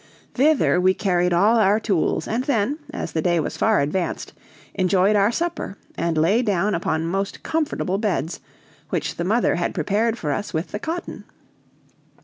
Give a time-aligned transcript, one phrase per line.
[0.33, 4.33] Thither we carried all our tools, and then, as the day was far advanced,
[4.73, 8.39] enjoyed our supper, and lay down upon most comfortable beds,
[8.89, 11.25] which the mother had prepared for us with the cotton.